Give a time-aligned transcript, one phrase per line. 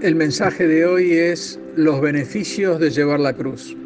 [0.00, 3.76] El mensaje de hoy es los beneficios de llevar la cruz.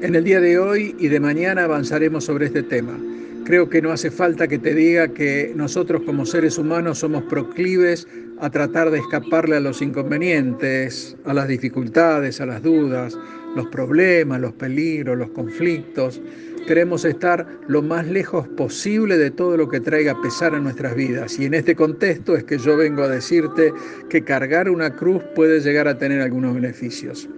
[0.00, 2.98] En el día de hoy y de mañana avanzaremos sobre este tema.
[3.44, 8.08] Creo que no hace falta que te diga que nosotros como seres humanos somos proclives
[8.40, 13.18] a tratar de escaparle a los inconvenientes, a las dificultades, a las dudas,
[13.54, 16.22] los problemas, los peligros, los conflictos.
[16.66, 21.38] Queremos estar lo más lejos posible de todo lo que traiga pesar a nuestras vidas.
[21.38, 23.72] Y en este contexto es que yo vengo a decirte
[24.10, 27.28] que cargar una cruz puede llegar a tener algunos beneficios.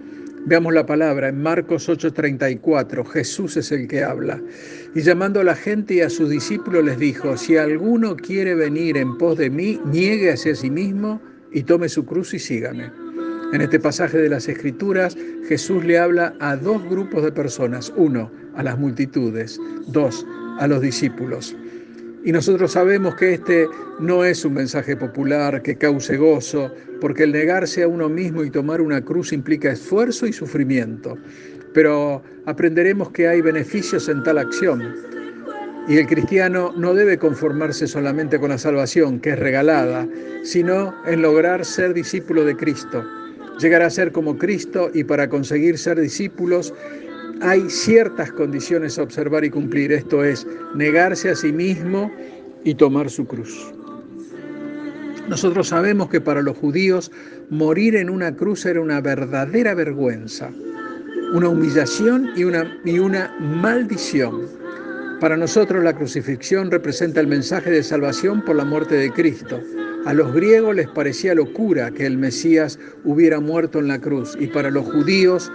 [0.45, 3.05] Veamos la palabra en Marcos 8:34.
[3.05, 4.41] Jesús es el que habla.
[4.95, 8.97] Y llamando a la gente y a sus discípulos les dijo, si alguno quiere venir
[8.97, 13.00] en pos de mí, niegue hacia sí mismo y tome su cruz y sígame.
[13.53, 17.91] En este pasaje de las Escrituras, Jesús le habla a dos grupos de personas.
[17.97, 19.59] Uno, a las multitudes.
[19.87, 20.25] Dos,
[20.57, 21.53] a los discípulos.
[22.23, 23.67] Y nosotros sabemos que este
[23.99, 28.51] no es un mensaje popular que cause gozo, porque el negarse a uno mismo y
[28.51, 31.17] tomar una cruz implica esfuerzo y sufrimiento.
[31.73, 34.95] Pero aprenderemos que hay beneficios en tal acción.
[35.89, 40.07] Y el cristiano no debe conformarse solamente con la salvación, que es regalada,
[40.43, 43.03] sino en lograr ser discípulo de Cristo
[43.61, 46.73] llegar a ser como Cristo y para conseguir ser discípulos
[47.41, 50.45] hay ciertas condiciones a observar y cumplir, esto es,
[50.75, 52.11] negarse a sí mismo
[52.63, 53.73] y tomar su cruz.
[55.27, 57.11] Nosotros sabemos que para los judíos
[57.49, 60.51] morir en una cruz era una verdadera vergüenza,
[61.33, 64.47] una humillación y una, y una maldición.
[65.19, 69.61] Para nosotros la crucifixión representa el mensaje de salvación por la muerte de Cristo.
[70.03, 74.47] A los griegos les parecía locura que el Mesías hubiera muerto en la cruz y
[74.47, 75.51] para los judíos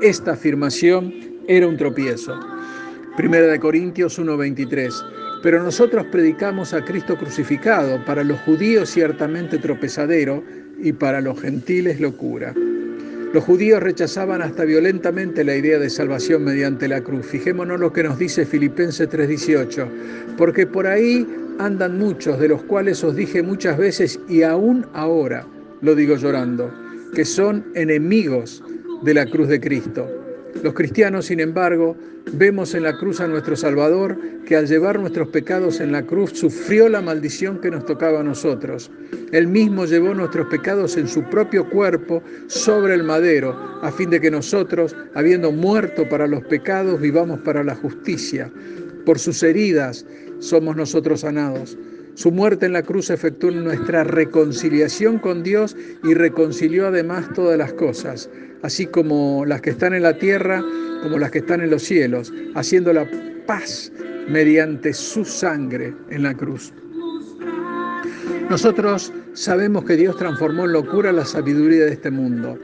[0.00, 1.12] esta afirmación
[1.48, 2.38] era un tropiezo.
[3.16, 5.04] Primera de Corintios 1:23.
[5.42, 10.44] Pero nosotros predicamos a Cristo crucificado, para los judíos ciertamente tropezadero
[10.80, 12.54] y para los gentiles locura.
[13.32, 17.26] Los judíos rechazaban hasta violentamente la idea de salvación mediante la cruz.
[17.26, 19.88] Fijémonos lo que nos dice Filipenses 3:18,
[20.36, 21.26] porque por ahí
[21.58, 25.46] andan muchos, de los cuales os dije muchas veces y aún ahora
[25.80, 26.72] lo digo llorando,
[27.14, 28.62] que son enemigos
[29.02, 30.08] de la cruz de Cristo.
[30.62, 31.96] Los cristianos, sin embargo,
[32.32, 36.32] vemos en la cruz a nuestro Salvador, que al llevar nuestros pecados en la cruz
[36.34, 38.90] sufrió la maldición que nos tocaba a nosotros.
[39.30, 44.20] Él mismo llevó nuestros pecados en su propio cuerpo sobre el madero, a fin de
[44.20, 48.50] que nosotros, habiendo muerto para los pecados, vivamos para la justicia.
[49.04, 50.06] Por sus heridas
[50.38, 51.76] somos nosotros sanados.
[52.14, 57.72] Su muerte en la cruz efectuó nuestra reconciliación con Dios y reconcilió además todas las
[57.74, 58.28] cosas,
[58.62, 60.62] así como las que están en la tierra
[61.02, 63.08] como las que están en los cielos, haciendo la
[63.46, 63.92] paz
[64.28, 66.72] mediante su sangre en la cruz.
[68.50, 72.58] Nosotros sabemos que Dios transformó en locura la sabiduría de este mundo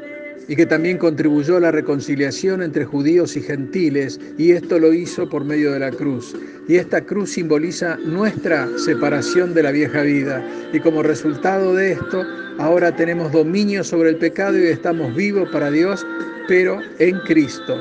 [0.49, 5.29] y que también contribuyó a la reconciliación entre judíos y gentiles, y esto lo hizo
[5.29, 6.35] por medio de la cruz.
[6.69, 12.25] Y esta cruz simboliza nuestra separación de la vieja vida, y como resultado de esto,
[12.59, 16.07] ahora tenemos dominio sobre el pecado y estamos vivos para Dios,
[16.49, 17.77] pero en Cristo.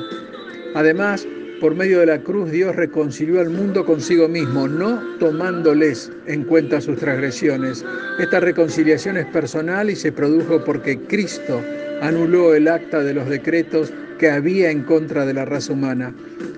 [0.74, 1.26] Además,
[1.60, 6.80] por medio de la cruz Dios reconcilió al mundo consigo mismo, no tomándoles en cuenta
[6.80, 7.84] sus transgresiones.
[8.18, 11.62] Esta reconciliación es personal y se produjo porque Cristo
[12.04, 16.12] anuló el acta de los decretos que había en contra de la raza humana.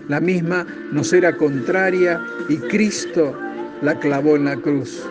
[0.08, 3.38] La misma nos era contraria y Cristo
[3.80, 5.04] la clavó en la cruz.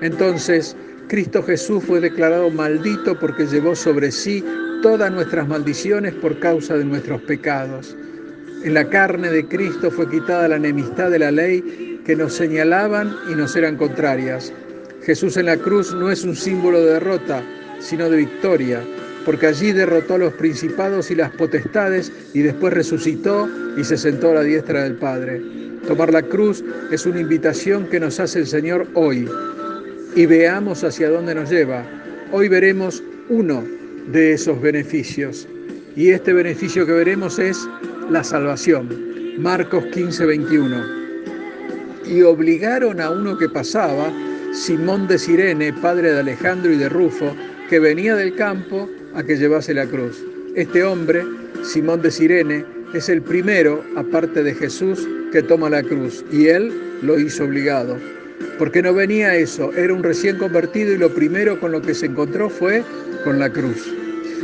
[0.00, 0.74] Entonces,
[1.08, 4.42] Cristo Jesús fue declarado maldito porque llevó sobre sí
[4.82, 7.94] todas nuestras maldiciones por causa de nuestros pecados.
[8.64, 13.14] En la carne de Cristo fue quitada la enemistad de la ley que nos señalaban
[13.30, 14.54] y nos eran contrarias.
[15.04, 17.42] Jesús en la cruz no es un símbolo de derrota,
[17.78, 18.80] sino de victoria
[19.26, 24.30] porque allí derrotó a los principados y las potestades y después resucitó y se sentó
[24.30, 25.42] a la diestra del Padre.
[25.88, 29.28] Tomar la cruz es una invitación que nos hace el Señor hoy
[30.14, 31.84] y veamos hacia dónde nos lleva.
[32.30, 33.64] Hoy veremos uno
[34.12, 35.48] de esos beneficios
[35.96, 37.58] y este beneficio que veremos es
[38.08, 38.88] la salvación.
[39.38, 40.84] Marcos 15, 21.
[42.06, 44.12] Y obligaron a uno que pasaba,
[44.52, 47.34] Simón de Sirene, padre de Alejandro y de Rufo,
[47.68, 50.22] que venía del campo a que llevase la cruz.
[50.54, 51.24] Este hombre,
[51.64, 52.64] Simón de Sirene,
[52.94, 56.72] es el primero, aparte de Jesús, que toma la cruz y él
[57.02, 57.96] lo hizo obligado.
[58.58, 62.06] Porque no venía eso, era un recién convertido y lo primero con lo que se
[62.06, 62.82] encontró fue
[63.24, 63.92] con la cruz.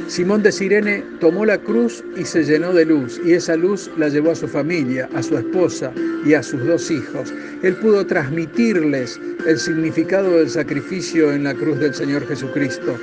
[0.08, 4.08] Simón de Sirene tomó la cruz y se llenó de luz, y esa luz la
[4.08, 5.92] llevó a su familia, a su esposa
[6.26, 7.32] y a sus dos hijos.
[7.62, 12.98] Él pudo transmitirles el significado del sacrificio en la cruz del Señor Jesucristo.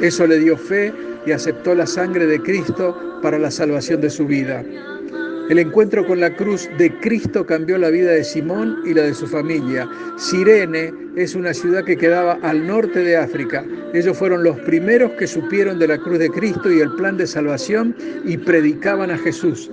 [0.00, 0.92] Eso le dio fe
[1.26, 4.64] y aceptó la sangre de Cristo para la salvación de su vida.
[5.48, 9.12] El encuentro con la cruz de Cristo cambió la vida de Simón y la de
[9.12, 9.88] su familia.
[10.16, 13.64] Sirene es una ciudad que quedaba al norte de África.
[13.92, 17.26] Ellos fueron los primeros que supieron de la cruz de Cristo y el plan de
[17.26, 17.94] salvación
[18.24, 19.70] y predicaban a Jesús.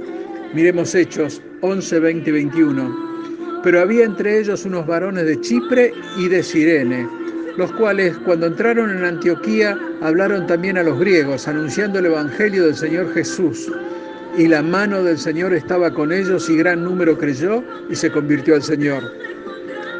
[0.54, 3.62] Miremos Hechos 11, 20 y 21.
[3.63, 7.07] Pero había entre ellos unos varones de Chipre y de Sirene,
[7.60, 12.76] los cuales cuando entraron en Antioquía hablaron también a los griegos, anunciando el Evangelio del
[12.76, 13.70] Señor Jesús.
[14.38, 18.56] Y la mano del Señor estaba con ellos y gran número creyó y se convirtió
[18.56, 19.04] al Señor.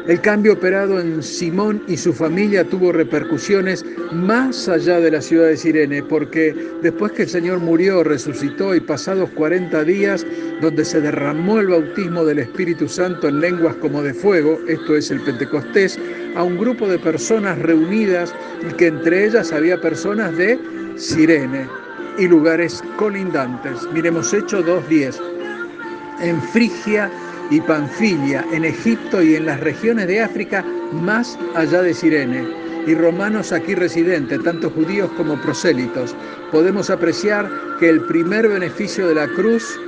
[0.06, 5.48] El cambio operado en Simón y su familia tuvo repercusiones más allá de la ciudad
[5.48, 10.26] de Sirene, porque después que el Señor murió, resucitó y pasados 40 días,
[10.60, 15.10] donde se derramó el bautismo del Espíritu Santo en lenguas como de fuego, esto es
[15.10, 15.98] el Pentecostés,
[16.34, 18.34] a un grupo de personas reunidas
[18.68, 20.58] y que entre ellas había personas de
[20.96, 21.68] Sirene
[22.18, 23.86] y lugares colindantes.
[23.92, 25.20] Miremos Hechos 2.10.
[26.22, 27.10] En Frigia
[27.50, 32.46] y Panfilia, en Egipto y en las regiones de África más allá de Sirene,
[32.86, 36.14] y romanos aquí residentes, tanto judíos como prosélitos,
[36.50, 39.78] podemos apreciar que el primer beneficio de la cruz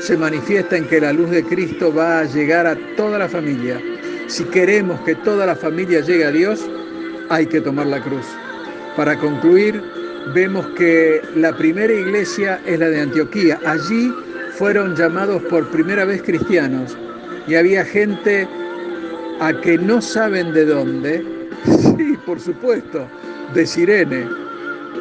[0.00, 3.80] se manifiesta en que la luz de Cristo va a llegar a toda la familia.
[4.28, 6.64] Si queremos que toda la familia llegue a Dios,
[7.28, 8.26] hay que tomar la cruz.
[8.96, 9.82] Para concluir,
[10.34, 13.58] vemos que la primera iglesia es la de Antioquía.
[13.64, 14.12] Allí
[14.58, 16.96] fueron llamados por primera vez cristianos
[17.46, 18.48] y había gente
[19.40, 21.24] a que no saben de dónde,
[21.64, 23.06] sí, por supuesto,
[23.54, 24.26] de Sirene.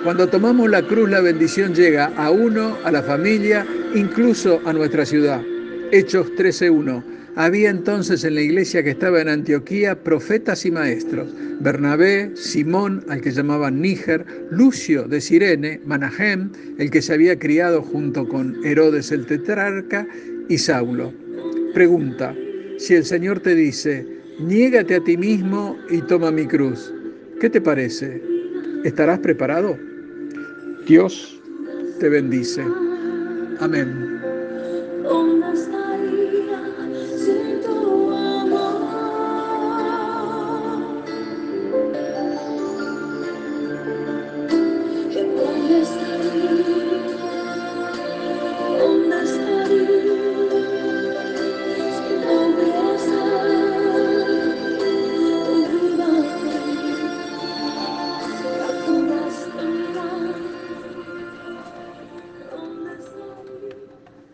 [0.04, 3.66] Cuando tomamos la cruz, la bendición llega a uno, a la familia,
[3.96, 5.42] incluso a nuestra ciudad.
[5.92, 7.15] Hechos 13.1.
[7.36, 13.20] Había entonces en la iglesia que estaba en Antioquía profetas y maestros, Bernabé, Simón, al
[13.20, 19.12] que llamaban Níger, Lucio de Sirene, Manahem, el que se había criado junto con Herodes
[19.12, 20.08] el tetrarca,
[20.48, 21.12] y Saulo.
[21.74, 22.36] Pregunta,
[22.78, 24.06] si el Señor te dice,
[24.40, 26.94] niégate a ti mismo y toma mi cruz,
[27.42, 28.22] ¿qué te parece?
[28.84, 29.78] ¿Estarás preparado?
[30.88, 31.42] Dios
[32.00, 32.64] te bendice.
[33.60, 34.15] Amén.